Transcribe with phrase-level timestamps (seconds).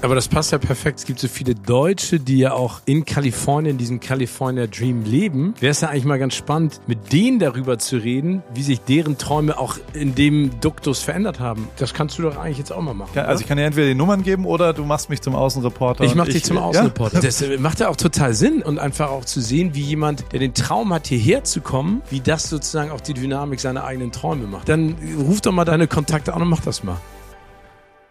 [0.00, 1.00] Aber das passt ja perfekt.
[1.00, 5.54] Es gibt so viele Deutsche, die ja auch in Kalifornien, diesem California Dream leben.
[5.58, 9.18] Wäre es ja eigentlich mal ganz spannend, mit denen darüber zu reden, wie sich deren
[9.18, 11.68] Träume auch in dem Duktus verändert haben.
[11.78, 13.10] Das kannst du doch eigentlich jetzt auch mal machen.
[13.14, 16.04] Ja, also ich kann dir entweder die Nummern geben oder du machst mich zum Außenreporter.
[16.04, 17.16] Ich mach dich zum Außenreporter.
[17.16, 17.22] Ja?
[17.28, 20.54] Das macht ja auch total Sinn und einfach auch zu sehen, wie jemand, der den
[20.54, 24.68] Traum hat, hierher zu kommen, wie das sozusagen auch die Dynamik seiner eigenen Träume macht.
[24.68, 26.98] Dann ruf doch mal deine Kontakte an und mach das mal.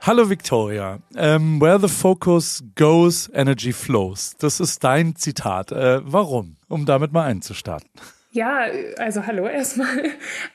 [0.02, 1.00] Hallo Victoria.
[1.14, 4.36] Um, ähm, where the focus goes, energy flows.
[4.38, 5.72] Das ist dein Zitat.
[5.72, 6.56] Äh, warum?
[6.70, 7.90] Um damit mal einzustarten.
[8.38, 8.68] Ja,
[9.00, 9.88] also hallo erstmal.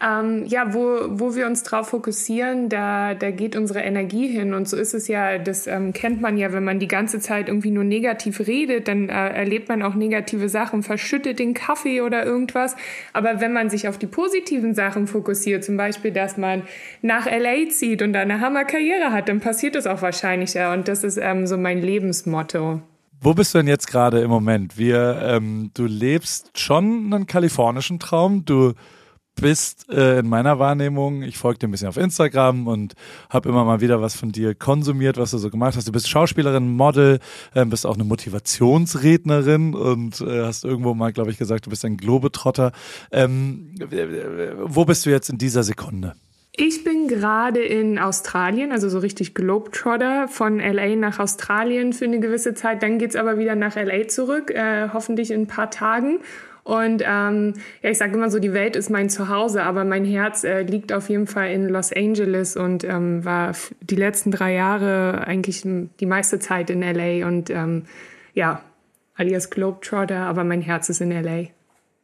[0.05, 4.53] Ähm, ja, wo, wo wir uns drauf fokussieren, da, da geht unsere Energie hin.
[4.53, 7.47] Und so ist es ja, das ähm, kennt man ja, wenn man die ganze Zeit
[7.47, 12.25] irgendwie nur negativ redet, dann äh, erlebt man auch negative Sachen, verschüttet den Kaffee oder
[12.25, 12.75] irgendwas.
[13.13, 16.63] Aber wenn man sich auf die positiven Sachen fokussiert, zum Beispiel, dass man
[17.01, 20.73] nach LA zieht und da eine Hammerkarriere hat, dann passiert das auch wahrscheinlich ja.
[20.73, 22.83] Und das ist ähm, so mein Lebensmotto.
[23.25, 24.77] Wo bist du denn jetzt gerade im Moment?
[24.77, 28.45] Wir, ähm, du lebst schon einen kalifornischen Traum.
[28.45, 28.73] Du
[29.37, 32.95] bist äh, in meiner Wahrnehmung, ich folge dir ein bisschen auf Instagram und
[33.31, 35.87] habe immer mal wieder was von dir konsumiert, was du so gemacht hast.
[35.87, 37.21] Du bist Schauspielerin, Model,
[37.55, 41.85] äh, bist auch eine Motivationsrednerin und äh, hast irgendwo mal, glaube ich, gesagt, du bist
[41.85, 42.73] ein Globetrotter.
[43.13, 43.73] Ähm,
[44.65, 46.17] wo bist du jetzt in dieser Sekunde?
[46.55, 52.21] Ich bin gerade in Australien, also so richtig Globetrotter, von LA nach Australien für eine
[52.21, 52.83] gewisse Zeit.
[52.83, 56.19] Dann geht's aber wieder nach LA zurück, äh, hoffentlich in ein paar Tagen.
[56.63, 60.45] Und ähm, ja, ich sage immer so, die Welt ist mein Zuhause, aber mein Herz
[60.45, 65.27] äh, liegt auf jeden Fall in Los Angeles und ähm, war die letzten drei Jahre
[65.27, 67.85] eigentlich die meiste Zeit in LA und ähm,
[68.35, 68.63] ja,
[69.15, 71.47] alias Globetrotter, aber mein Herz ist in LA.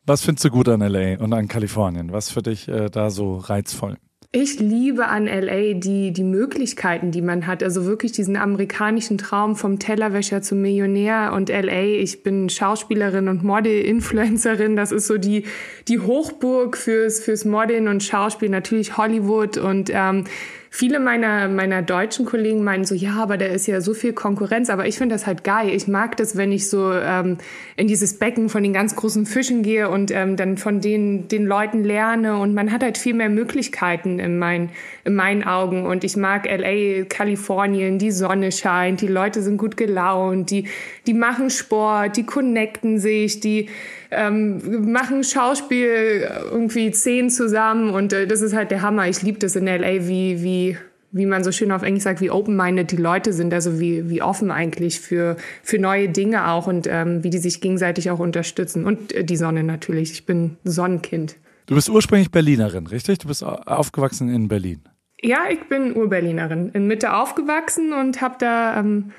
[0.06, 2.12] Was findest du gut an LA und an Kalifornien?
[2.12, 3.98] Was für dich äh, da so reizvoll?
[4.30, 7.62] Ich liebe an LA die, die Möglichkeiten, die man hat.
[7.62, 11.84] Also wirklich diesen amerikanischen Traum vom Tellerwäscher zum Millionär und LA.
[11.84, 14.76] Ich bin Schauspielerin und Model, Influencerin.
[14.76, 15.44] Das ist so die,
[15.88, 18.50] die Hochburg fürs, fürs Modeln und Schauspiel.
[18.50, 20.24] Natürlich Hollywood und ähm,
[20.70, 24.70] viele meiner, meiner deutschen Kollegen meinen so, ja, aber da ist ja so viel Konkurrenz.
[24.70, 25.70] Aber ich finde das halt geil.
[25.70, 27.38] Ich mag das, wenn ich so ähm,
[27.76, 31.46] in dieses Becken von den ganz großen Fischen gehe und ähm, dann von den, den
[31.46, 32.36] Leuten lerne.
[32.36, 34.70] Und man hat halt viel mehr Möglichkeiten in, mein,
[35.08, 35.86] in meinen Augen.
[35.86, 40.68] Und ich mag LA, Kalifornien, die Sonne scheint, die Leute sind gut gelaunt, die,
[41.06, 43.68] die machen Sport, die connecten sich, die
[44.10, 49.08] ähm, machen Schauspiel irgendwie zehn zusammen und äh, das ist halt der Hammer.
[49.08, 50.76] Ich liebe das in LA, wie, wie,
[51.10, 54.22] wie man so schön auf Englisch sagt, wie open-minded die Leute sind, also wie, wie
[54.22, 58.84] offen eigentlich für, für neue Dinge auch und ähm, wie die sich gegenseitig auch unterstützen.
[58.84, 60.12] Und äh, die Sonne natürlich.
[60.12, 61.36] Ich bin Sonnenkind.
[61.66, 63.18] Du bist ursprünglich Berlinerin, richtig?
[63.18, 64.80] Du bist aufgewachsen in Berlin.
[65.22, 66.70] Ja, ich bin Urberlinerin.
[66.70, 69.12] In Mitte aufgewachsen und habe da, ähm,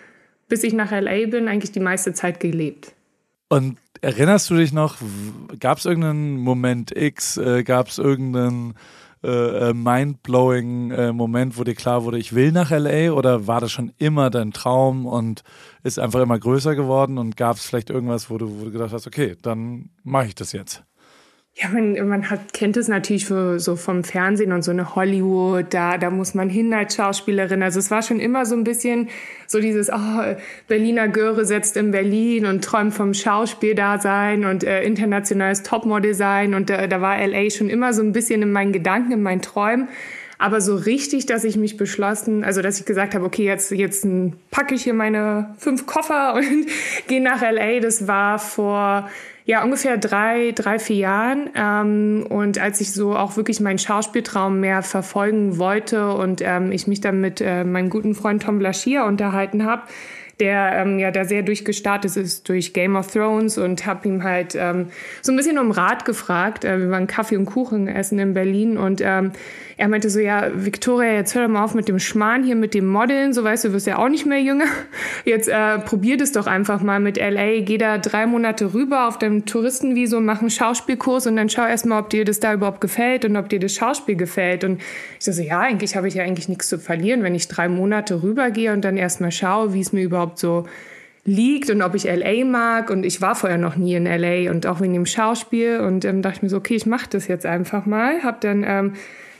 [0.48, 2.94] bis ich nach LA bin, eigentlich die meiste Zeit gelebt.
[3.50, 4.98] Und erinnerst du dich noch,
[5.60, 8.76] gab es irgendeinen Moment X, äh, gab es irgendeinen
[9.22, 13.60] äh, äh, mind-blowing äh, Moment, wo dir klar wurde, ich will nach LA oder war
[13.60, 15.44] das schon immer dein Traum und
[15.84, 18.94] ist einfach immer größer geworden und gab es vielleicht irgendwas, wo du, wo du gedacht
[18.94, 20.86] hast, okay, dann mache ich das jetzt?
[21.56, 25.66] Ja, man, man hat, kennt es natürlich für, so vom Fernsehen und so eine Hollywood,
[25.72, 27.62] da, da muss man hin als Schauspielerin.
[27.64, 29.10] Also es war schon immer so ein bisschen
[29.46, 30.36] so dieses, oh,
[30.70, 36.14] Berliner Göre setzt in Berlin und träumt vom Schauspiel da sein und äh, internationales Topmodel
[36.14, 36.54] sein.
[36.54, 39.42] Und äh, da war LA schon immer so ein bisschen in meinen Gedanken, in meinen
[39.42, 39.90] Träumen.
[40.38, 44.08] Aber so richtig, dass ich mich beschlossen, also dass ich gesagt habe, okay, jetzt, jetzt
[44.52, 46.68] packe ich hier meine fünf Koffer und
[47.08, 49.10] gehe nach LA, das war vor
[49.50, 51.50] ja, ungefähr drei, drei, vier Jahren.
[51.56, 56.86] Ähm, und als ich so auch wirklich meinen Schauspieltraum mehr verfolgen wollte und ähm, ich
[56.86, 59.82] mich dann mit äh, meinem guten Freund Tom Blaschier unterhalten habe,
[60.40, 64.56] der ähm, ja da sehr durchgestartet ist durch Game of Thrones und habe ihm halt
[64.56, 64.88] ähm,
[65.22, 66.64] so ein bisschen um Rat gefragt.
[66.64, 69.32] Äh, wir waren Kaffee und Kuchen essen in Berlin und ähm,
[69.80, 72.74] er meinte so, ja, Victoria, jetzt hör doch mal auf mit dem Schmarrn hier, mit
[72.74, 74.66] dem Modeln, so weißt du, wirst ja auch nicht mehr jünger.
[75.26, 79.20] Jetzt äh, probier das doch einfach mal mit LA, geh da drei Monate rüber auf
[79.20, 82.82] deinem Touristenvisum, mach einen Schauspielkurs und dann schau erst mal, ob dir das da überhaupt
[82.82, 84.66] gefällt und ob dir das Schauspiel gefällt.
[84.66, 84.82] Und
[85.18, 88.22] ich so, ja, eigentlich habe ich ja eigentlich nichts zu verlieren, wenn ich drei Monate
[88.22, 90.66] rübergehe und dann erst mal schaue, wie es mir überhaupt so
[91.26, 92.90] liegt und ob ich LA mag.
[92.90, 95.80] Und ich war vorher noch nie in LA und auch wegen dem Schauspiel.
[95.80, 98.24] Und ähm, dachte ich mir so, okay, ich mache das jetzt einfach mal.
[98.24, 98.94] Hab dann ähm,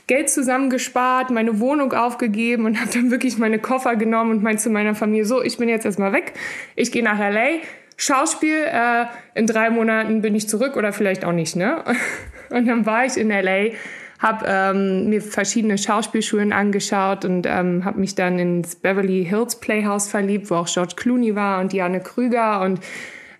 [0.06, 4.70] Geld zusammengespart, meine Wohnung aufgegeben und habe dann wirklich meine Koffer genommen und meinte zu
[4.70, 6.32] meiner Familie, so, ich bin jetzt erstmal weg,
[6.74, 7.60] ich gehe nach LA,
[7.96, 9.04] Schauspiel, äh,
[9.34, 11.84] in drei Monaten bin ich zurück oder vielleicht auch nicht, ne?
[12.50, 13.72] Und dann war ich in LA,
[14.20, 20.08] habe ähm, mir verschiedene Schauspielschulen angeschaut und ähm, habe mich dann ins Beverly Hills Playhouse
[20.08, 22.80] verliebt, wo auch George Clooney war und Diane Krüger und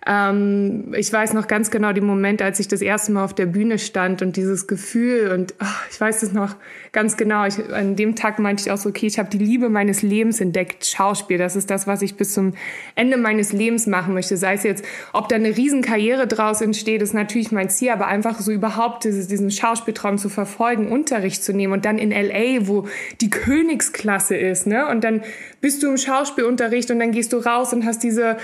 [0.07, 3.45] ähm, ich weiß noch ganz genau den Moment, als ich das erste Mal auf der
[3.45, 6.55] Bühne stand und dieses Gefühl und oh, ich weiß es noch
[6.91, 7.45] ganz genau.
[7.45, 10.41] Ich, an dem Tag meinte ich auch so, okay, ich habe die Liebe meines Lebens
[10.41, 11.37] entdeckt, Schauspiel.
[11.37, 12.53] Das ist das, was ich bis zum
[12.95, 14.37] Ende meines Lebens machen möchte.
[14.37, 14.83] Sei es jetzt,
[15.13, 19.27] ob da eine Riesenkarriere draus entsteht, ist natürlich mein Ziel, aber einfach so überhaupt dieses,
[19.27, 22.87] diesen Schauspieltraum zu verfolgen, Unterricht zu nehmen und dann in LA, wo
[23.21, 24.87] die Königsklasse ist, ne?
[24.87, 25.21] Und dann
[25.61, 28.37] bist du im Schauspielunterricht und dann gehst du raus und hast diese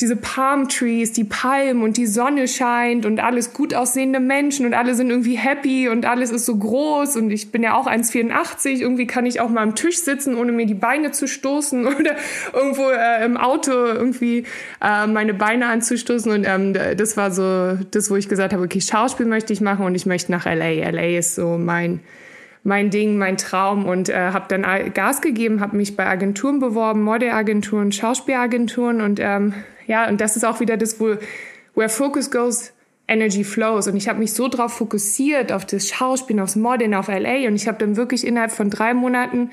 [0.00, 4.74] diese Palm Trees, die Palmen und die Sonne scheint und alles gut aussehende Menschen und
[4.74, 8.80] alle sind irgendwie happy und alles ist so groß und ich bin ja auch 1,84,
[8.80, 12.16] irgendwie kann ich auch mal am Tisch sitzen, ohne mir die Beine zu stoßen oder
[12.52, 14.44] irgendwo äh, im Auto irgendwie
[14.82, 18.80] äh, meine Beine anzustoßen und ähm, das war so das, wo ich gesagt habe, okay,
[18.80, 20.88] Schauspiel möchte ich machen und ich möchte nach LA.
[20.90, 22.00] LA ist so mein
[22.62, 27.02] mein Ding, mein Traum und äh, habe dann Gas gegeben, habe mich bei Agenturen beworben,
[27.02, 29.54] Modelagenturen, Schauspielagenturen und ähm,
[29.86, 31.16] ja, und das ist auch wieder das, wo
[31.74, 32.72] where focus goes,
[33.08, 33.88] energy flows.
[33.88, 37.48] Und ich habe mich so drauf fokussiert, auf das Schauspielen, aufs Modeln, auf LA.
[37.48, 39.50] Und ich habe dann wirklich innerhalb von drei Monaten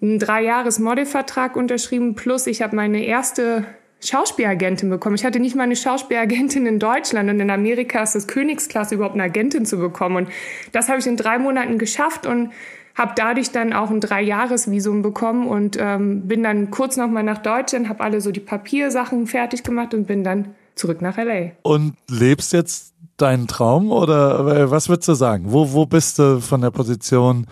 [0.00, 2.14] einen Drei-Jahres-Modelvertrag unterschrieben.
[2.14, 3.64] Plus ich habe meine erste
[4.00, 5.14] Schauspielagentin bekommen.
[5.16, 9.14] Ich hatte nicht mal eine Schauspielagentin in Deutschland und in Amerika ist das Königsklasse überhaupt
[9.14, 10.16] eine Agentin zu bekommen.
[10.16, 10.28] Und
[10.72, 12.50] das habe ich in drei Monaten geschafft und
[12.94, 17.88] habe dadurch dann auch ein Dreijahresvisum bekommen und ähm, bin dann kurz nochmal nach Deutschland,
[17.88, 21.52] habe alle so die Papiersachen fertig gemacht und bin dann zurück nach LA.
[21.62, 25.44] Und lebst jetzt deinen Traum oder äh, was würdest du sagen?
[25.48, 27.46] Wo, wo bist du von der Position,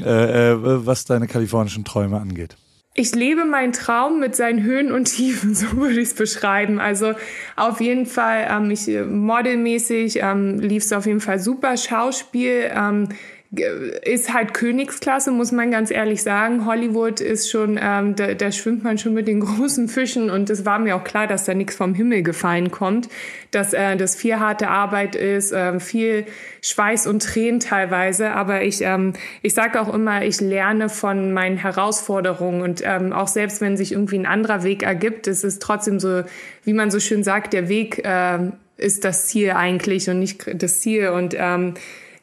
[0.00, 2.56] äh, äh, was deine kalifornischen Träume angeht?
[2.94, 6.78] Ich lebe meinen Traum mit seinen Höhen und Tiefen, so würde ich es beschreiben.
[6.78, 7.12] Also
[7.56, 11.76] auf jeden Fall, ähm, ich modelmäßig ähm, lief es auf jeden Fall super.
[11.76, 13.08] Schauspiel ähm,
[13.54, 16.64] ist halt Königsklasse, muss man ganz ehrlich sagen.
[16.64, 20.64] Hollywood ist schon, ähm, da, da schwimmt man schon mit den großen Fischen und es
[20.64, 23.10] war mir auch klar, dass da nichts vom Himmel gefallen kommt,
[23.50, 26.24] dass äh, das viel harte Arbeit ist, äh, viel
[26.62, 28.30] Schweiß und Tränen teilweise.
[28.30, 29.12] Aber ich, ähm,
[29.42, 33.92] ich sage auch immer, ich lerne von meinen Herausforderungen und ähm, auch selbst wenn sich
[33.92, 36.22] irgendwie ein anderer Weg ergibt, es ist trotzdem so,
[36.64, 38.38] wie man so schön sagt, der Weg äh,
[38.78, 41.74] ist das Ziel eigentlich und nicht das Ziel und ähm,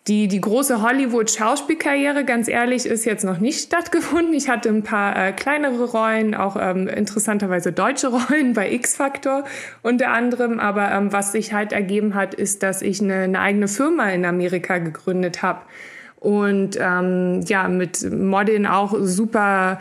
[0.10, 4.34] die, die große Hollywood-Schauspielkarriere, ganz ehrlich, ist jetzt noch nicht stattgefunden.
[4.34, 9.44] Ich hatte ein paar äh, kleinere Rollen, auch ähm, interessanterweise deutsche Rollen bei X-Factor
[9.84, 10.60] unter anderem.
[10.60, 14.26] Aber ähm, was sich halt ergeben hat, ist, dass ich eine, eine eigene Firma in
[14.26, 15.62] Amerika gegründet habe.
[16.20, 19.78] Und ähm, ja, mit Modeln auch super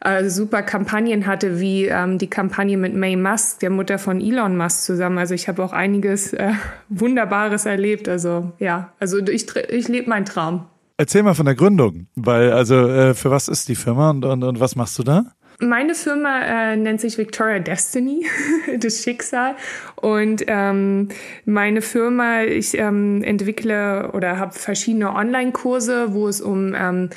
[0.00, 4.56] äh, super Kampagnen hatte, wie ähm, die Kampagne mit May Musk, der Mutter von Elon
[4.56, 5.18] Musk zusammen.
[5.18, 6.52] Also ich habe auch einiges äh,
[6.88, 8.08] Wunderbares erlebt.
[8.08, 10.66] Also ja, also ich, ich lebe meinen Traum.
[10.96, 14.42] Erzähl mal von der Gründung, weil also äh, für was ist die Firma und, und,
[14.42, 15.32] und was machst du da?
[15.60, 18.26] Meine Firma äh, nennt sich Victoria Destiny,
[18.78, 19.56] das Schicksal.
[19.96, 21.08] Und ähm,
[21.44, 27.10] meine Firma, ich ähm, entwickle oder habe verschiedene Online-Kurse, wo es um ähm,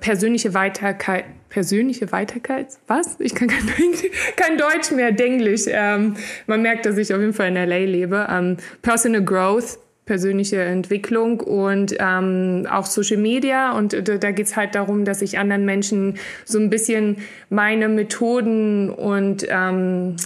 [0.00, 1.24] persönliche Weiterkeit
[1.54, 2.66] persönliche Weiterkeit.
[2.88, 3.14] Was?
[3.20, 3.64] Ich kann kein,
[4.36, 5.66] kein Deutsch mehr, Denglisch.
[5.68, 6.16] Ähm,
[6.48, 8.26] man merkt, dass ich auf jeden Fall in LA lebe.
[8.28, 13.72] Ähm, Personal Growth persönliche Entwicklung und ähm, auch Social Media.
[13.72, 17.16] Und da, da geht es halt darum, dass ich anderen Menschen so ein bisschen
[17.48, 20.16] meine Methoden und ähm,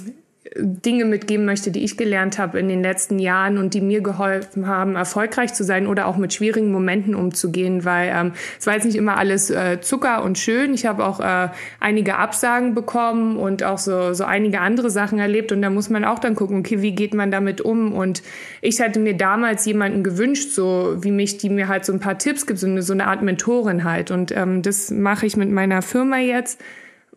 [0.56, 4.66] Dinge mitgeben möchte, die ich gelernt habe in den letzten Jahren und die mir geholfen
[4.66, 8.84] haben, erfolgreich zu sein oder auch mit schwierigen Momenten umzugehen, weil ähm, es war jetzt
[8.84, 10.74] nicht immer alles äh, Zucker und schön.
[10.74, 11.48] Ich habe auch äh,
[11.80, 16.04] einige Absagen bekommen und auch so, so einige andere Sachen erlebt und da muss man
[16.04, 17.92] auch dann gucken, okay, wie geht man damit um?
[17.92, 18.22] Und
[18.60, 22.18] ich hatte mir damals jemanden gewünscht, so wie mich, die mir halt so ein paar
[22.18, 24.10] Tipps gibt, so eine, so eine Art Mentorin halt.
[24.10, 26.60] Und ähm, das mache ich mit meiner Firma jetzt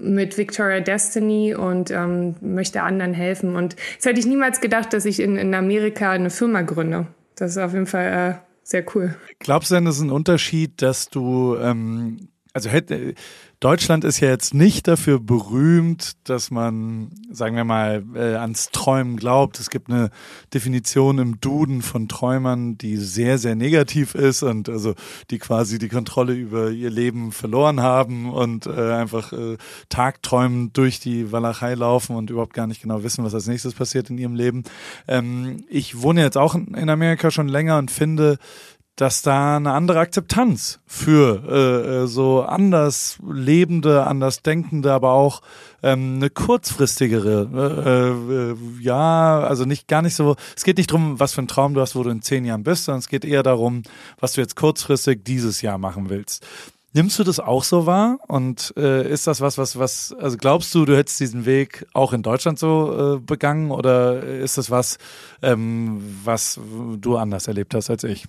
[0.01, 3.55] mit Victoria Destiny und ähm, möchte anderen helfen.
[3.55, 7.07] Und jetzt hätte ich niemals gedacht, dass ich in, in Amerika eine Firma gründe.
[7.35, 9.15] Das ist auf jeden Fall äh, sehr cool.
[9.39, 13.13] Glaubst du denn, das ist ein Unterschied, dass du, ähm, also hätte,
[13.61, 19.17] Deutschland ist ja jetzt nicht dafür berühmt, dass man, sagen wir mal, äh, ans Träumen
[19.17, 19.59] glaubt.
[19.59, 20.09] Es gibt eine
[20.51, 24.95] Definition im Duden von Träumern, die sehr, sehr negativ ist und also
[25.29, 29.57] die quasi die Kontrolle über ihr Leben verloren haben und äh, einfach äh,
[29.89, 34.09] tagträumen durch die Walachei laufen und überhaupt gar nicht genau wissen, was als nächstes passiert
[34.09, 34.63] in ihrem Leben.
[35.07, 38.39] Ähm, ich wohne jetzt auch in Amerika schon länger und finde,
[39.01, 45.41] dass da eine andere Akzeptanz für äh, äh, so anders lebende, anders denkende, aber auch
[45.81, 51.19] ähm, eine kurzfristigere, äh, äh, ja, also nicht gar nicht so, es geht nicht drum,
[51.19, 53.25] was für ein Traum du hast, wo du in zehn Jahren bist, sondern es geht
[53.25, 53.81] eher darum,
[54.19, 56.45] was du jetzt kurzfristig dieses Jahr machen willst.
[56.93, 58.19] Nimmst du das auch so wahr?
[58.27, 62.13] Und äh, ist das was, was, was, also glaubst du, du hättest diesen Weg auch
[62.13, 64.99] in Deutschland so äh, begangen oder ist das was,
[65.41, 66.59] ähm, was
[66.97, 68.27] du anders erlebt hast als ich?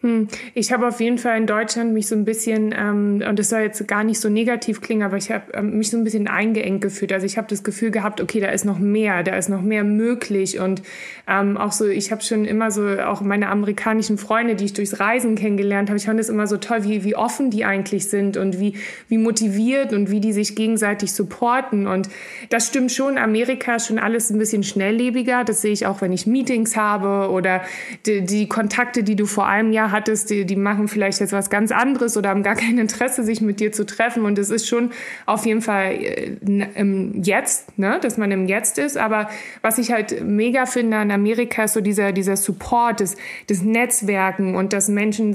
[0.00, 0.28] Hm.
[0.52, 3.60] Ich habe auf jeden Fall in Deutschland mich so ein bisschen, ähm, und das soll
[3.60, 6.82] jetzt gar nicht so negativ klingen, aber ich habe ähm, mich so ein bisschen eingeengt
[6.82, 7.10] gefühlt.
[7.10, 9.82] Also ich habe das Gefühl gehabt, okay, da ist noch mehr, da ist noch mehr
[9.82, 10.60] möglich.
[10.60, 10.82] Und
[11.26, 15.00] ähm, auch so, ich habe schon immer so, auch meine amerikanischen Freunde, die ich durchs
[15.00, 18.36] Reisen kennengelernt habe, ich fand es immer so toll, wie, wie offen die eigentlich sind
[18.36, 18.76] und wie,
[19.08, 21.86] wie motiviert und wie die sich gegenseitig supporten.
[21.86, 22.10] Und
[22.50, 25.44] das stimmt schon, Amerika ist schon alles ein bisschen schnelllebiger.
[25.44, 27.62] Das sehe ich auch, wenn ich Meetings habe oder
[28.04, 31.48] die, die Kontakte, die du vor einem Jahr hattest, die, die machen vielleicht jetzt was
[31.48, 34.24] ganz anderes oder haben gar kein Interesse, sich mit dir zu treffen.
[34.24, 34.90] Und es ist schon
[35.24, 36.36] auf jeden Fall äh,
[36.74, 37.98] im Jetzt, ne?
[38.02, 38.98] dass man im Jetzt ist.
[38.98, 39.30] Aber
[39.62, 44.56] was ich halt mega finde an Amerika ist so dieser, dieser Support, das, das Netzwerken
[44.56, 45.34] und dass Menschen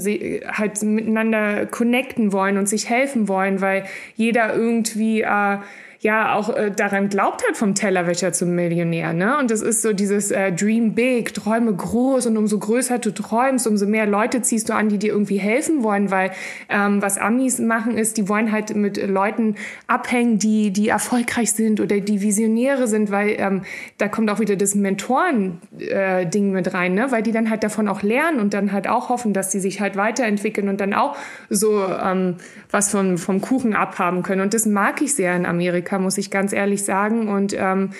[0.52, 5.58] halt miteinander connecten wollen und sich helfen wollen, weil jeder irgendwie äh,
[6.02, 9.12] ja auch äh, daran glaubt hat, vom Tellerwäscher zum Millionär.
[9.12, 9.36] Ne?
[9.38, 13.66] Und das ist so dieses äh, Dream Big, träume groß und umso größer du träumst,
[13.66, 16.30] umso mehr Leute ziehst du an, die dir irgendwie helfen wollen, weil
[16.70, 19.56] ähm, was Amis machen ist, die wollen halt mit Leuten
[19.88, 23.62] abhängen, die, die erfolgreich sind oder die Visionäre sind, weil ähm,
[23.98, 27.12] da kommt auch wieder das Mentoren-Ding äh, mit rein, ne?
[27.12, 29.82] weil die dann halt davon auch lernen und dann halt auch hoffen, dass sie sich
[29.82, 31.14] halt weiterentwickeln und dann auch
[31.50, 32.36] so ähm,
[32.70, 34.40] was vom, vom Kuchen abhaben können.
[34.40, 35.89] Und das mag ich sehr in Amerika.
[35.90, 37.28] Amerika, muss ich ganz ehrlich sagen.
[37.28, 37.90] Und ähm,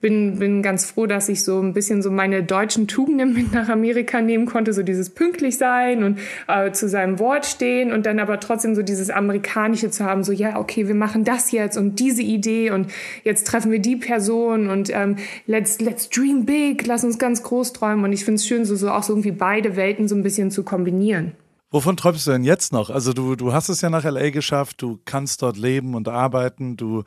[0.00, 3.68] bin, bin ganz froh, dass ich so ein bisschen so meine deutschen Tugenden mit nach
[3.68, 8.18] Amerika nehmen konnte, so dieses pünktlich sein und äh, zu seinem Wort stehen und dann
[8.18, 12.00] aber trotzdem so dieses amerikanische zu haben, so ja, okay, wir machen das jetzt und
[12.00, 12.90] diese Idee und
[13.24, 15.16] jetzt treffen wir die Person und ähm,
[15.46, 18.76] let's let's dream big, lass uns ganz groß träumen und ich finde es schön, so,
[18.76, 21.32] so auch so irgendwie beide Welten so ein bisschen zu kombinieren.
[21.70, 22.90] Wovon träumst du denn jetzt noch?
[22.90, 26.76] Also du, du hast es ja nach LA geschafft, du kannst dort leben und arbeiten,
[26.76, 27.04] du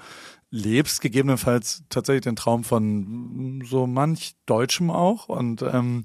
[0.52, 6.04] lebst gegebenenfalls tatsächlich den Traum von so manch Deutschem auch und ähm,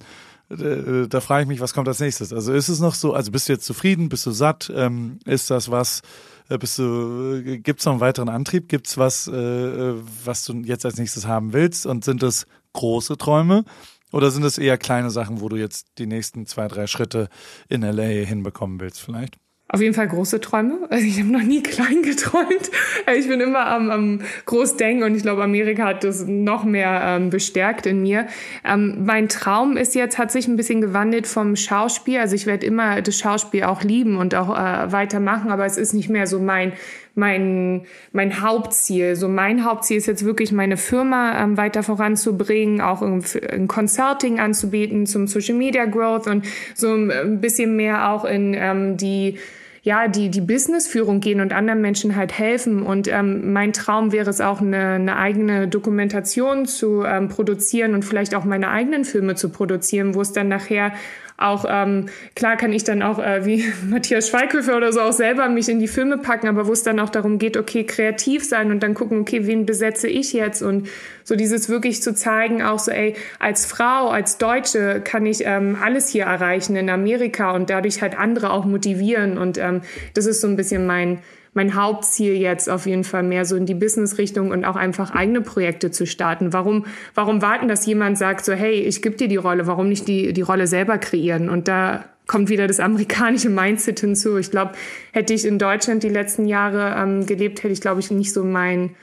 [0.50, 2.33] da frage ich mich, was kommt als nächstes?
[2.33, 4.73] Also ist es noch so, also bist du jetzt zufrieden, bist du satt?
[4.75, 6.00] Ähm, ist das was,
[6.49, 8.69] äh, bist du, äh, gibt es noch einen weiteren Antrieb?
[8.69, 11.85] Gibt es was, äh, was du jetzt als nächstes haben willst?
[11.85, 13.65] Und sind es große Träume?
[14.12, 17.29] Oder sind es eher kleine Sachen, wo du jetzt die nächsten zwei, drei Schritte
[17.69, 19.37] in LA hinbekommen willst vielleicht?
[19.71, 20.79] Auf jeden Fall große Träume.
[20.91, 22.71] Also ich habe noch nie klein geträumt.
[23.17, 27.29] Ich bin immer am, am Großdenken und ich glaube, Amerika hat das noch mehr ähm,
[27.29, 28.27] bestärkt in mir.
[28.65, 32.19] Ähm, mein Traum ist jetzt, hat sich ein bisschen gewandelt vom Schauspiel.
[32.19, 35.93] Also ich werde immer das Schauspiel auch lieben und auch äh, weitermachen, aber es ist
[35.93, 36.73] nicht mehr so mein
[37.18, 37.82] mein,
[38.12, 39.16] mein Hauptziel.
[39.16, 44.40] So mein Hauptziel ist jetzt wirklich meine Firma ähm, weiter voranzubringen, auch ein, ein Consulting
[44.40, 49.38] anzubieten zum Social Media Growth und so ein bisschen mehr auch in ähm, die
[49.82, 52.82] ja, die, die Businessführung gehen und anderen Menschen halt helfen.
[52.82, 58.04] Und ähm, mein Traum wäre es auch, eine, eine eigene Dokumentation zu ähm, produzieren und
[58.04, 60.92] vielleicht auch meine eigenen Filme zu produzieren, wo es dann nachher
[61.38, 65.49] auch ähm, klar kann ich dann auch äh, wie Matthias Schweighöfer oder so auch selber
[65.49, 68.73] mich in die Filme packen, aber wo es dann auch darum geht, okay, kreativ sein
[68.73, 70.62] und dann gucken, okay, wen besetze ich jetzt?
[70.62, 70.88] Und
[71.23, 75.78] so dieses wirklich zu zeigen, auch so, ey, als Frau, als Deutsche kann ich ähm,
[75.80, 79.38] alles hier erreichen in Amerika und dadurch halt andere auch motivieren.
[79.38, 79.83] Und ähm,
[80.14, 81.18] das ist so ein bisschen mein
[81.55, 85.40] mein Hauptziel jetzt auf jeden Fall mehr so in die Business-Richtung und auch einfach eigene
[85.40, 86.52] Projekte zu starten.
[86.52, 90.09] Warum, warum warten, dass jemand sagt so, hey, ich gebe dir die Rolle, warum nicht
[90.09, 91.49] die, die Rolle selber kreieren?
[91.49, 94.37] Und da kommt wieder das amerikanische Mindset hinzu.
[94.37, 94.73] Ich glaube,
[95.12, 98.45] hätte ich in Deutschland die letzten Jahre ähm, gelebt, hätte ich, glaube ich, nicht so
[98.45, 98.95] mein,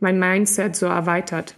[0.00, 1.54] mein Mindset so erweitert.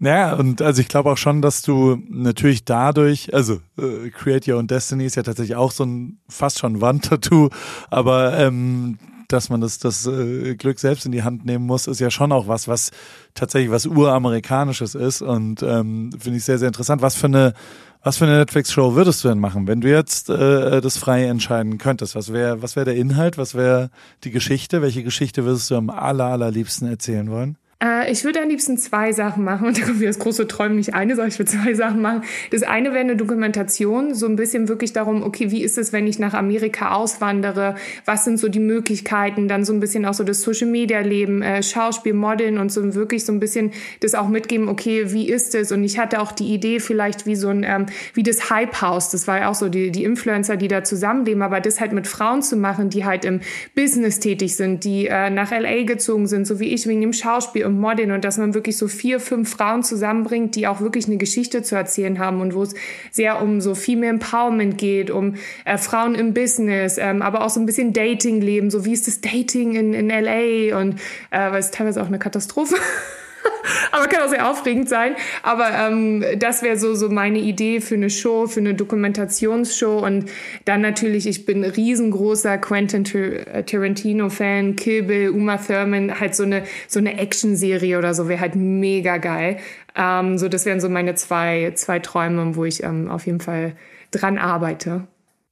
[0.00, 4.58] Ja, und also ich glaube auch schon, dass du natürlich dadurch, also äh, Create Your
[4.58, 7.50] Own Destiny ist ja tatsächlich auch so ein fast schon Wandtattoo,
[7.90, 8.98] aber ähm,
[9.28, 12.32] dass man das, das äh, Glück selbst in die Hand nehmen muss, ist ja schon
[12.32, 12.90] auch was, was
[13.34, 17.02] tatsächlich was uramerikanisches ist und ähm, finde ich sehr, sehr interessant.
[17.02, 17.54] Was für eine
[18.00, 21.78] was für eine Netflix-Show würdest du denn machen, wenn du jetzt äh, das frei entscheiden
[21.78, 22.14] könntest?
[22.14, 23.36] Was wäre was wäre der Inhalt?
[23.38, 23.90] Was wäre
[24.24, 24.82] die Geschichte?
[24.82, 27.57] Welche Geschichte würdest du am aller, allerliebsten erzählen wollen?
[27.82, 30.76] Äh, ich würde am liebsten zwei Sachen machen und da kommt wieder das große Träumen
[30.76, 32.22] nicht eine Sache, ich würde zwei Sachen machen.
[32.50, 36.06] Das eine wäre eine Dokumentation, so ein bisschen wirklich darum, okay, wie ist es, wenn
[36.06, 37.76] ich nach Amerika auswandere?
[38.04, 39.48] Was sind so die Möglichkeiten?
[39.48, 42.94] Dann so ein bisschen auch so das Social Media Leben, äh, Schauspiel, Modeln und so
[42.94, 45.70] wirklich so ein bisschen das auch mitgeben, okay, wie ist es?
[45.70, 49.10] Und ich hatte auch die Idee vielleicht wie so ein, ähm, wie das Hype House,
[49.10, 52.06] das war ja auch so die, die Influencer, die da zusammenleben, aber das halt mit
[52.06, 53.40] Frauen zu machen, die halt im
[53.76, 57.67] Business tätig sind, die äh, nach LA gezogen sind, so wie ich wegen dem Schauspiel
[57.68, 61.18] und Modeln und dass man wirklich so vier, fünf Frauen zusammenbringt, die auch wirklich eine
[61.18, 62.74] Geschichte zu erzählen haben und wo es
[63.12, 65.34] sehr um so Female Empowerment geht, um
[65.64, 69.20] äh, Frauen im Business, ähm, aber auch so ein bisschen Dating-Leben, so wie ist das
[69.20, 70.94] Dating in, in LA und
[71.30, 72.74] äh, weil es teilweise auch eine Katastrophe
[73.92, 75.14] aber kann auch sehr aufregend sein.
[75.42, 79.98] Aber ähm, das wäre so, so meine Idee für eine Show, für eine Dokumentationsshow.
[79.98, 80.30] Und
[80.64, 86.64] dann natürlich, ich bin riesengroßer Quentin äh, Tarantino-Fan, Kill Bill, Uma Thurman, halt so eine,
[86.86, 89.58] so eine Action-Serie oder so wäre halt mega geil.
[89.96, 93.72] Ähm, so, das wären so meine zwei, zwei Träume, wo ich ähm, auf jeden Fall
[94.10, 95.06] dran arbeite.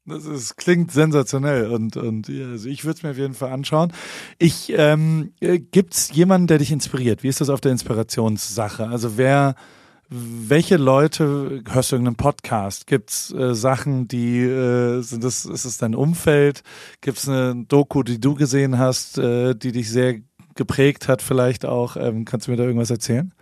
[0.07, 3.93] Das ist, klingt sensationell und, und also ich würde es mir auf jeden Fall anschauen.
[4.39, 7.25] Ich ähm, äh, gibt's jemanden, der dich inspiriert?
[7.25, 8.87] Wie ist das auf der Inspirationssache?
[8.87, 9.57] Also wer,
[10.09, 12.87] welche Leute hörst du irgendeinen Podcast?
[12.87, 16.63] Gibt's äh, Sachen, die äh, sind das ist es dein Umfeld?
[17.01, 20.21] Gibt's eine Doku, die du gesehen hast, äh, die dich sehr
[20.55, 21.21] geprägt hat?
[21.21, 21.97] Vielleicht auch.
[21.97, 23.33] Ähm, kannst du mir da irgendwas erzählen?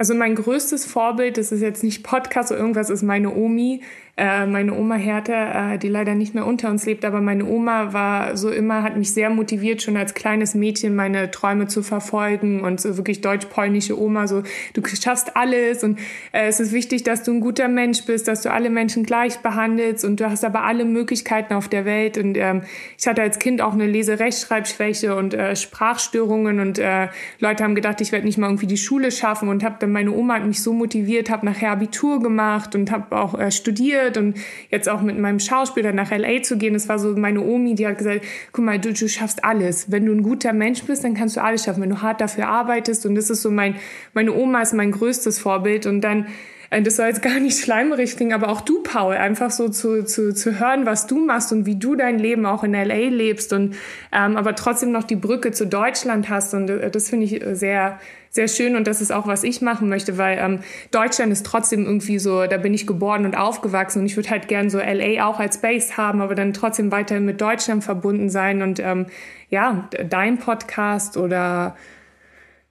[0.00, 3.82] Also mein größtes Vorbild, das ist jetzt nicht Podcast oder irgendwas, ist meine Omi.
[4.16, 7.92] Äh, meine Oma Hertha, äh, die leider nicht mehr unter uns lebt, aber meine Oma
[7.92, 12.60] war so immer, hat mich sehr motiviert, schon als kleines Mädchen meine Träume zu verfolgen
[12.60, 14.42] und so wirklich deutsch-polnische Oma, so
[14.74, 15.98] du schaffst alles und
[16.32, 19.38] äh, es ist wichtig, dass du ein guter Mensch bist, dass du alle Menschen gleich
[19.38, 22.62] behandelst und du hast aber alle Möglichkeiten auf der Welt und ähm,
[22.98, 28.00] ich hatte als Kind auch eine Lese-Rechtschreibschwäche und äh, Sprachstörungen und äh, Leute haben gedacht,
[28.00, 30.62] ich werde nicht mal irgendwie die Schule schaffen und habe dann meine Oma hat mich
[30.62, 34.36] so motiviert, habe nachher Abitur gemacht und habe auch äh, studiert studiert und
[34.70, 37.86] jetzt auch mit meinem Schauspieler nach LA zu gehen, das war so meine Omi, die
[37.86, 39.90] hat gesagt, guck mal, du, du schaffst alles.
[39.90, 42.48] Wenn du ein guter Mensch bist, dann kannst du alles schaffen, wenn du hart dafür
[42.48, 43.76] arbeitest und das ist so mein,
[44.14, 46.26] meine Oma ist mein größtes Vorbild und dann
[46.70, 50.32] das soll jetzt gar nicht schleimerig klingen, aber auch du, Paul, einfach so zu, zu,
[50.32, 53.74] zu hören, was du machst und wie du dein Leben auch in LA lebst und
[54.12, 57.98] ähm, aber trotzdem noch die Brücke zu Deutschland hast und äh, das finde ich sehr
[58.32, 60.60] sehr schön und das ist auch, was ich machen möchte, weil ähm,
[60.92, 64.46] Deutschland ist trotzdem irgendwie so, da bin ich geboren und aufgewachsen und ich würde halt
[64.46, 68.62] gern so LA auch als Base haben, aber dann trotzdem weiterhin mit Deutschland verbunden sein
[68.62, 69.06] und ähm,
[69.48, 71.76] ja, dein Podcast oder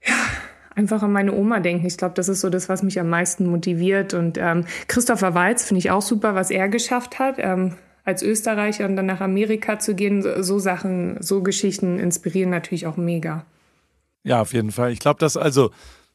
[0.02, 0.16] ja,
[0.80, 1.86] einfach an meine Oma denken.
[1.86, 4.14] Ich glaube, das ist so das, was mich am meisten motiviert.
[4.14, 7.36] Und ähm, Christopher Walz finde ich auch super, was er geschafft hat.
[7.38, 12.88] Ähm, als Österreicher und dann nach Amerika zu gehen, so, Sachen, so Geschichten inspirieren natürlich
[12.88, 13.46] auch mega.
[14.24, 14.92] Ja, auf jeden Fall.
[14.92, 15.70] Ich glaube, dass also,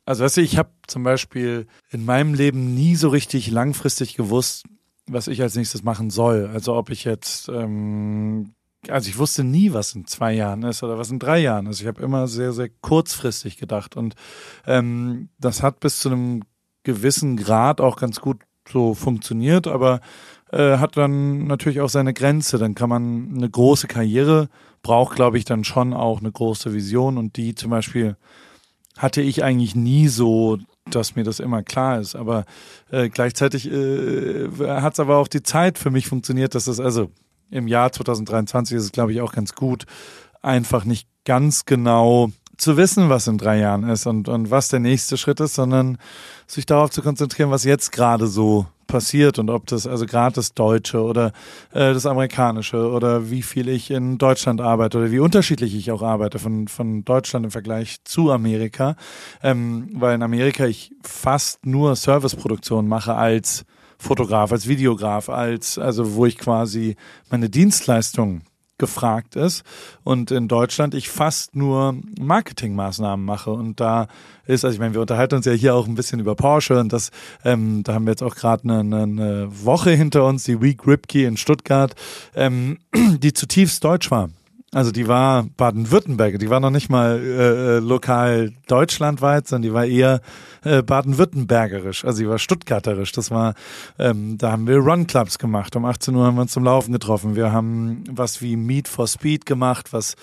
[0.05, 4.64] also weißt du, ich habe zum Beispiel in meinem Leben nie so richtig langfristig gewusst,
[5.07, 6.50] was ich als nächstes machen soll.
[6.53, 8.55] Also ob ich jetzt, ähm,
[8.90, 11.81] also ich wusste nie, was in zwei Jahren ist oder was in drei Jahren ist.
[11.81, 14.14] Ich habe immer sehr, sehr kurzfristig gedacht und
[14.66, 16.42] ähm, das hat bis zu einem
[16.83, 20.01] gewissen Grad auch ganz gut so funktioniert, aber
[20.53, 22.59] äh, hat dann natürlich auch seine Grenze.
[22.59, 24.49] Dann kann man eine große Karriere
[24.83, 28.16] braucht, glaube ich, dann schon auch eine große Vision und die zum Beispiel
[28.97, 32.14] hatte ich eigentlich nie so, dass mir das immer klar ist.
[32.14, 32.44] Aber
[32.90, 37.11] äh, gleichzeitig äh, hat es aber auch die Zeit für mich funktioniert, dass es also
[37.55, 39.85] im Jahr 2023 ist es, glaube ich, auch ganz gut,
[40.43, 44.81] einfach nicht ganz genau zu wissen, was in drei Jahren ist und, und was der
[44.81, 45.99] nächste Schritt ist, sondern
[46.47, 50.55] sich darauf zu konzentrieren, was jetzt gerade so passiert und ob das also gerade das
[50.55, 51.29] Deutsche oder
[51.73, 56.03] äh, das Amerikanische oder wie viel ich in Deutschland arbeite oder wie unterschiedlich ich auch
[56.03, 58.95] arbeite von, von Deutschland im Vergleich zu Amerika,
[59.43, 63.64] ähm, weil in Amerika ich fast nur Serviceproduktion mache als
[64.05, 66.97] Fotograf, als Videograf, als also wo ich quasi
[67.31, 68.43] meine Dienstleistungen
[68.79, 69.62] gefragt ist
[70.03, 74.09] und in Deutschland ich fast nur Marketingmaßnahmen mache und da
[74.47, 76.93] ist, also ich meine, wir unterhalten uns ja hier auch ein bisschen über Porsche und
[76.93, 77.11] das,
[77.45, 81.25] ähm, da haben wir jetzt auch gerade eine, eine Woche hinter uns, die Week Ripkey
[81.25, 81.95] in Stuttgart,
[82.35, 84.29] ähm, die zutiefst deutsch war.
[84.74, 89.72] Also die war Baden-Württemberg, die war noch nicht mal äh, äh, lokal deutschlandweit, sondern die
[89.72, 90.20] war eher
[90.64, 93.12] äh, baden-württembergerisch, also die war stuttgarterisch.
[93.12, 93.54] Das war,
[94.00, 95.76] ähm, da haben wir Run-Clubs gemacht.
[95.76, 97.37] Um 18 Uhr haben wir uns zum Laufen getroffen.
[97.37, 100.16] Wir haben was wie Meet for Speed gemacht, was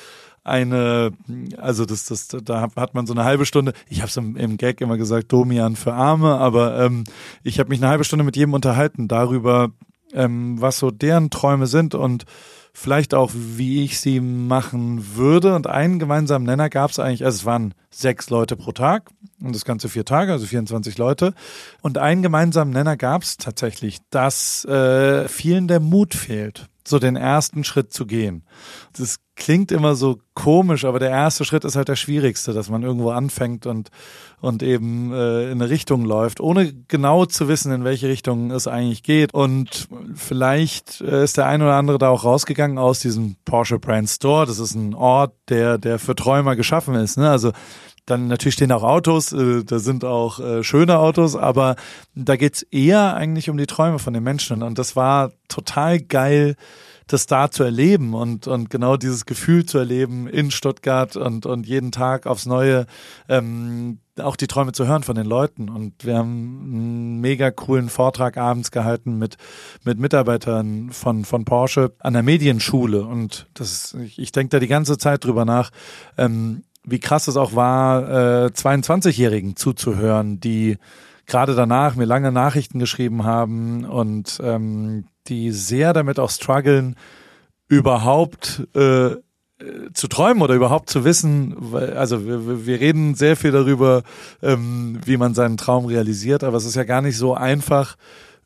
[0.43, 1.11] eine,
[1.57, 4.57] also das, das, da hat man so eine halbe Stunde, ich habe es im, im,
[4.57, 7.05] Gag immer gesagt, Domian für Arme, aber ähm,
[7.43, 9.69] ich habe mich eine halbe Stunde mit jedem unterhalten darüber,
[10.13, 12.25] ähm, was so deren Träume sind und
[12.73, 15.55] vielleicht auch, wie ich sie machen würde.
[15.55, 19.09] Und einen gemeinsamen Nenner gab es eigentlich, also es waren sechs Leute pro Tag
[19.41, 21.33] und das Ganze vier Tage, also 24 Leute.
[21.81, 27.15] Und einen gemeinsamen Nenner gab es tatsächlich, dass äh, vielen der Mut fehlt so den
[27.15, 28.43] ersten Schritt zu gehen.
[28.97, 32.83] Das klingt immer so komisch, aber der erste Schritt ist halt der schwierigste, dass man
[32.83, 33.89] irgendwo anfängt und,
[34.39, 38.67] und eben äh, in eine Richtung läuft, ohne genau zu wissen, in welche Richtung es
[38.67, 39.33] eigentlich geht.
[39.33, 44.09] Und vielleicht äh, ist der ein oder andere da auch rausgegangen aus diesem Porsche Brand
[44.09, 44.45] Store.
[44.45, 47.17] Das ist ein Ort, der, der für Träumer geschaffen ist.
[47.17, 47.29] Ne?
[47.29, 47.51] Also
[48.05, 51.75] dann natürlich stehen auch Autos, äh, da sind auch äh, schöne Autos, aber
[52.15, 54.63] da geht's eher eigentlich um die Träume von den Menschen.
[54.63, 56.55] Und das war total geil,
[57.07, 61.67] das da zu erleben und, und genau dieses Gefühl zu erleben in Stuttgart und, und
[61.67, 62.85] jeden Tag aufs Neue
[63.27, 65.69] ähm, auch die Träume zu hören von den Leuten.
[65.69, 69.37] Und wir haben einen mega coolen Vortrag abends gehalten mit,
[69.83, 73.03] mit Mitarbeitern von, von Porsche an der Medienschule.
[73.03, 75.71] Und das, ich, ich denke da die ganze Zeit drüber nach.
[76.17, 80.77] Ähm, wie krass es auch war, äh, 22-Jährigen zuzuhören, die
[81.27, 86.95] gerade danach mir lange Nachrichten geschrieben haben und ähm, die sehr damit auch strugglen,
[87.67, 89.15] überhaupt äh,
[89.93, 94.03] zu träumen oder überhaupt zu wissen, also wir, wir reden sehr viel darüber,
[94.41, 97.95] ähm, wie man seinen Traum realisiert, aber es ist ja gar nicht so einfach,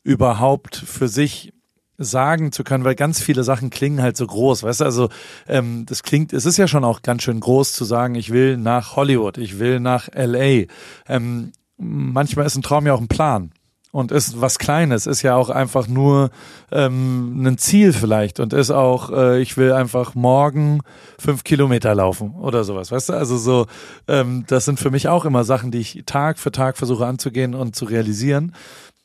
[0.03, 1.53] überhaupt für sich
[1.97, 5.09] sagen zu können, weil ganz viele Sachen klingen halt so groß, weißt du, also
[5.47, 8.57] ähm, das klingt, es ist ja schon auch ganz schön groß zu sagen, ich will
[8.57, 10.65] nach Hollywood, ich will nach LA.
[11.07, 13.51] Ähm, manchmal ist ein Traum ja auch ein Plan
[13.95, 16.29] und ist was Kleines, ist ja auch einfach nur
[16.69, 20.81] ähm, ein Ziel vielleicht und ist auch, äh, ich will einfach morgen
[21.17, 23.13] fünf Kilometer laufen oder sowas, weißt du?
[23.13, 23.67] Also so,
[24.09, 27.55] ähm, das sind für mich auch immer Sachen, die ich Tag für Tag versuche anzugehen
[27.55, 28.53] und zu realisieren.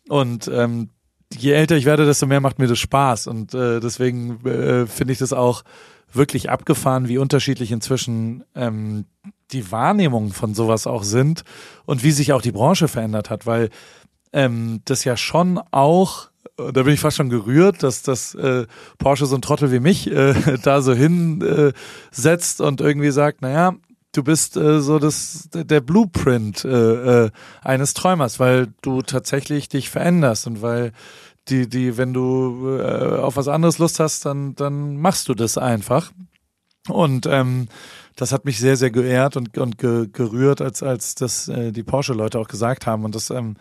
[0.09, 0.91] Und ähm,
[1.37, 3.27] je älter ich werde, desto mehr macht mir das Spaß.
[3.27, 5.63] Und äh, deswegen äh, finde ich das auch
[6.13, 9.05] wirklich abgefahren, wie unterschiedlich inzwischen ähm,
[9.53, 11.45] die Wahrnehmungen von sowas auch sind
[11.87, 13.71] und wie sich auch die Branche verändert hat, weil
[14.33, 18.67] ähm, das ja schon auch da bin ich fast schon gerührt, dass das äh,
[18.99, 23.75] Porsche so ein Trottel wie mich äh, da so hinsetzt äh, und irgendwie sagt, naja,
[24.13, 27.31] du bist äh, so das der Blueprint äh, äh,
[27.63, 30.93] eines Träumers, weil du tatsächlich dich veränderst und weil
[31.49, 35.59] die die wenn du äh, auf was anderes Lust hast, dann dann machst du das
[35.59, 36.13] einfach.
[36.89, 37.69] Und ähm,
[38.17, 41.83] das hat mich sehr sehr geehrt und und ge, gerührt, als als das äh, die
[41.83, 43.57] Porsche Leute auch gesagt haben und das ähm,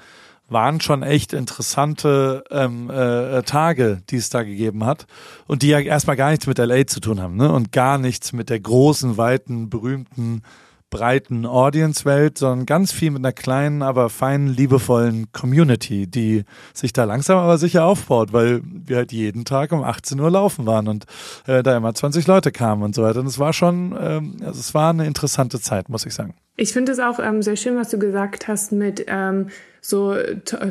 [0.51, 5.05] waren schon echt interessante ähm, äh, Tage, die es da gegeben hat
[5.47, 7.51] und die ja erstmal gar nichts mit LA zu tun haben ne?
[7.51, 10.41] und gar nichts mit der großen, weiten, berühmten,
[10.89, 17.03] breiten Audience-Welt, sondern ganz viel mit einer kleinen, aber feinen, liebevollen Community, die sich da
[17.03, 21.05] langsam aber sicher aufbaut, weil wir halt jeden Tag um 18 Uhr laufen waren und
[21.47, 23.19] äh, da immer 20 Leute kamen und so weiter.
[23.19, 26.33] Und es war schon, ähm, also es war eine interessante Zeit, muss ich sagen.
[26.55, 29.47] Ich finde es auch ähm, sehr schön, was du gesagt hast mit ähm,
[29.81, 30.15] so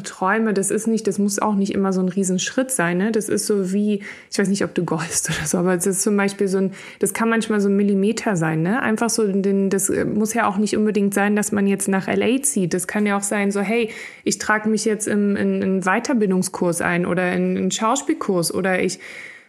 [0.05, 2.99] Träume, das ist nicht, das muss auch nicht immer so ein Riesenschritt sein.
[2.99, 3.13] Ne?
[3.13, 6.03] Das ist so wie, ich weiß nicht, ob du golfst oder so, aber es ist
[6.03, 8.63] zum Beispiel so ein, das kann manchmal so ein Millimeter sein.
[8.63, 8.83] Ne?
[8.83, 12.43] Einfach so, den, das muss ja auch nicht unbedingt sein, dass man jetzt nach LA
[12.43, 12.75] zieht.
[12.75, 13.91] Das kann ja auch sein, so, hey,
[14.25, 18.99] ich trage mich jetzt im, in einen Weiterbildungskurs ein oder in einen Schauspielkurs oder ich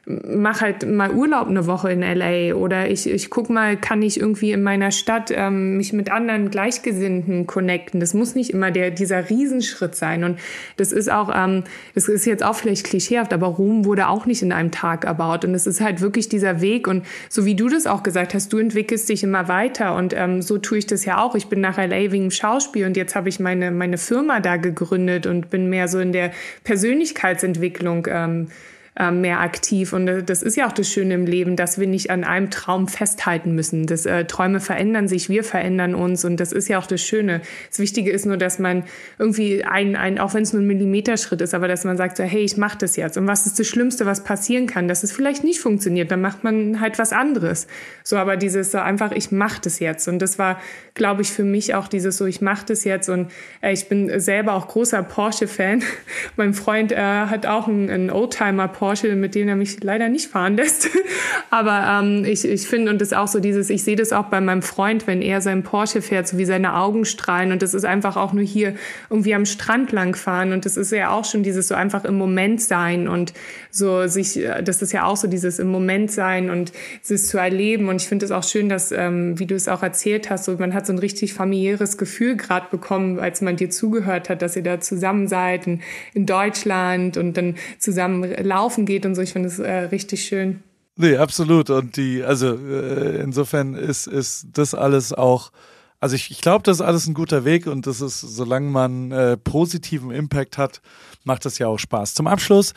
[0.10, 4.20] mach halt mal Urlaub eine Woche in LA oder ich, ich guck mal, kann ich
[4.20, 8.00] irgendwie in meiner Stadt ähm, mich mit anderen Gleichgesinnten connecten.
[8.00, 10.24] Das muss nicht immer der, dieser Riesenschritt sein.
[10.24, 10.40] Und
[10.78, 14.42] das ist auch, ähm, das ist jetzt auch vielleicht klischeehaft, aber Rom wurde auch nicht
[14.42, 15.46] in einem Tag erbaut.
[15.46, 16.88] Und es ist halt wirklich dieser Weg.
[16.88, 19.96] Und so wie du das auch gesagt hast, du entwickelst dich immer weiter.
[19.96, 21.36] Und ähm, so tue ich das ja auch.
[21.36, 25.28] Ich bin nach LA wegen Schauspiel und jetzt habe ich meine, meine Firma da gegründet
[25.28, 26.32] und bin mehr so in der
[26.64, 28.08] Persönlichkeitsentwicklung.
[28.10, 28.48] Ähm,
[28.98, 29.94] ähm, mehr aktiv.
[29.94, 32.50] Und äh, das ist ja auch das Schöne im Leben, dass wir nicht an einem
[32.50, 33.86] Traum festhalten müssen.
[33.86, 37.42] Das, äh, Träume verändern sich, wir verändern uns und das ist ja auch das Schöne.
[37.70, 38.84] Das Wichtige ist nur, dass man
[39.18, 42.24] irgendwie ein, ein auch wenn es nur ein Millimeterschritt ist, aber dass man sagt so,
[42.24, 43.18] hey, ich mache das jetzt.
[43.18, 44.88] Und was ist das Schlimmste, was passieren kann?
[44.88, 47.68] Dass es vielleicht nicht funktioniert, dann macht man halt was anderes.
[48.04, 50.08] So, aber dieses so einfach, ich mache das jetzt.
[50.08, 50.60] Und das war,
[50.94, 53.10] glaube ich, für mich auch dieses so, ich mache das jetzt.
[53.10, 55.84] Und äh, ich bin selber auch großer Porsche-Fan.
[56.36, 60.32] mein Freund äh, hat auch einen, einen Oldtimer Porsche mit dem er mich leider nicht
[60.32, 60.90] fahren lässt.
[61.52, 64.26] Aber ähm, ich, ich finde, und das ist auch so dieses, ich sehe das auch
[64.26, 67.52] bei meinem Freund, wenn er seinen Porsche fährt, so wie seine Augen strahlen.
[67.52, 68.74] Und das ist einfach auch nur hier
[69.12, 70.54] irgendwie am Strand lang fahren.
[70.54, 73.34] Und das ist ja auch schon dieses so einfach im Moment sein und
[73.70, 76.72] so sich, das ist ja auch so dieses im Moment sein und
[77.08, 77.90] es zu erleben.
[77.90, 80.56] Und ich finde es auch schön, dass, ähm, wie du es auch erzählt hast, so
[80.58, 84.56] man hat so ein richtig familiäres Gefühl gerade bekommen, als man dir zugehört hat, dass
[84.56, 85.82] ihr da zusammen seid in,
[86.16, 89.22] in Deutschland und dann zusammen laufen laufen geht und so.
[89.22, 90.64] Ich finde es äh, richtig schön.
[90.96, 91.70] Nee, absolut.
[91.70, 95.52] Und die, also äh, insofern ist, ist das alles auch,
[96.00, 99.12] also ich, ich glaube, das ist alles ein guter Weg und das ist, solange man
[99.12, 100.82] äh, positiven Impact hat,
[101.24, 102.14] macht das ja auch Spaß.
[102.14, 102.74] Zum Abschluss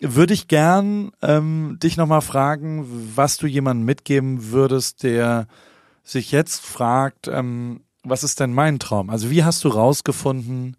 [0.00, 5.46] würde ich gern ähm, dich nochmal fragen, was du jemandem mitgeben würdest, der
[6.02, 9.10] sich jetzt fragt, ähm, was ist denn mein Traum?
[9.10, 10.76] Also wie hast du rausgefunden,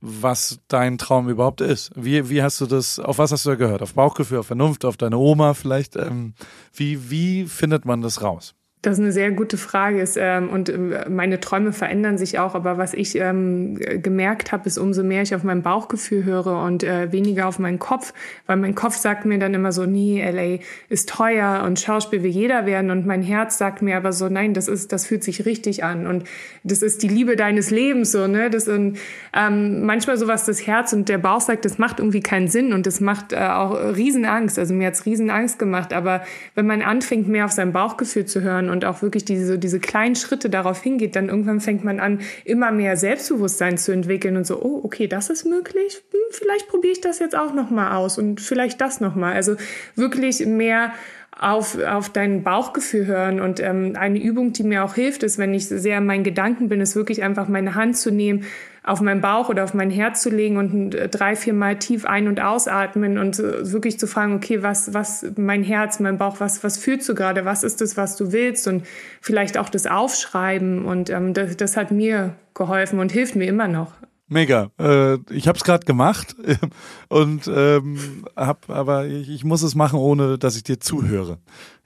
[0.00, 1.90] was dein Traum überhaupt ist?
[1.94, 3.82] Wie, wie hast du das, auf was hast du da gehört?
[3.82, 5.96] Auf Bauchgefühl, auf Vernunft, auf deine Oma vielleicht?
[5.96, 6.34] Ähm,
[6.72, 8.54] wie, wie findet man das raus?
[8.82, 12.54] Das ist eine sehr gute Frage ist, ähm, und äh, meine Träume verändern sich auch.
[12.54, 16.84] Aber was ich ähm, gemerkt habe, ist, umso mehr ich auf mein Bauchgefühl höre und
[16.84, 18.14] äh, weniger auf meinen Kopf,
[18.46, 22.30] weil mein Kopf sagt mir dann immer so, nee, LA ist teuer und Schauspiel will
[22.30, 22.90] jeder werden.
[22.90, 26.06] Und mein Herz sagt mir aber so, nein, das ist, das fühlt sich richtig an
[26.06, 26.24] und
[26.62, 28.50] das ist die Liebe deines Lebens so, ne?
[28.50, 28.96] Das ist
[29.34, 32.86] ähm, manchmal sowas das Herz und der Bauch sagt, das macht irgendwie keinen Sinn und
[32.86, 34.58] das macht äh, auch Riesenangst.
[34.58, 35.92] Also mir hat's Riesenangst gemacht.
[35.92, 36.22] Aber
[36.54, 40.16] wenn man anfängt, mehr auf sein Bauchgefühl zu hören und auch wirklich diese, diese kleinen
[40.16, 44.62] Schritte darauf hingeht, dann irgendwann fängt man an, immer mehr Selbstbewusstsein zu entwickeln und so,
[44.62, 48.40] oh, okay, das ist möglich, hm, vielleicht probiere ich das jetzt auch nochmal aus und
[48.40, 49.34] vielleicht das nochmal.
[49.34, 49.56] Also
[49.94, 50.92] wirklich mehr
[51.40, 53.40] auf, auf dein Bauchgefühl hören.
[53.40, 56.68] Und ähm, eine Übung, die mir auch hilft, ist, wenn ich sehr in meinen Gedanken
[56.68, 58.44] bin, ist wirklich einfach meine Hand zu nehmen
[58.88, 62.06] auf meinen Bauch oder auf mein Herz zu legen und äh, drei, vier Mal tief
[62.06, 66.40] ein- und ausatmen und äh, wirklich zu fragen, okay, was, was, mein Herz, mein Bauch,
[66.40, 67.44] was, was fühlst du gerade?
[67.44, 68.66] Was ist das, was du willst?
[68.66, 68.86] Und
[69.20, 70.84] vielleicht auch das Aufschreiben.
[70.84, 73.92] Und ähm, das, das hat mir geholfen und hilft mir immer noch.
[74.28, 74.70] Mega.
[74.78, 76.36] Äh, ich habe es gerade gemacht
[77.08, 81.38] und ähm, hab, aber ich, ich muss es machen, ohne dass ich dir zuhöre.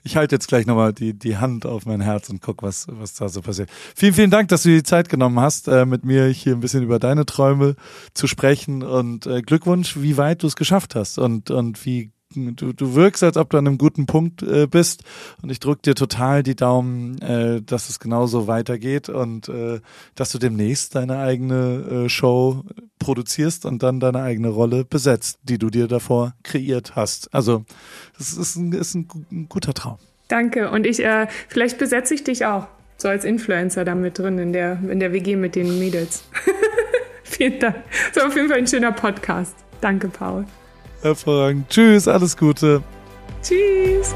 [0.03, 3.13] Ich halte jetzt gleich nochmal die, die Hand auf mein Herz und guck, was, was
[3.13, 3.69] da so passiert.
[3.95, 6.83] Vielen, vielen Dank, dass du die Zeit genommen hast, äh, mit mir hier ein bisschen
[6.83, 7.75] über deine Träume
[8.13, 12.73] zu sprechen und äh, Glückwunsch, wie weit du es geschafft hast und, und wie du,
[12.73, 15.03] du wirkst, als ob du an einem guten Punkt äh, bist
[15.41, 19.79] und ich drücke dir total die Daumen, äh, dass es genauso weitergeht und äh,
[20.15, 22.63] dass du demnächst deine eigene äh, Show
[22.99, 27.33] produzierst und dann deine eigene Rolle besetzt, die du dir davor kreiert hast.
[27.33, 27.65] Also
[28.17, 29.97] das ist ein, ist ein, ein guter Traum.
[30.27, 32.67] Danke und ich äh, vielleicht besetze ich dich auch
[32.97, 36.23] so als Influencer da mit drin in der in der WG mit den Mädels.
[37.23, 37.77] Vielen Dank.
[38.13, 39.55] Das war auf jeden Fall ein schöner Podcast.
[39.81, 40.45] Danke, Paul.
[41.03, 41.69] Hervorragend.
[41.69, 42.81] Tschüss, alles Gute.
[43.41, 44.15] Tschüss.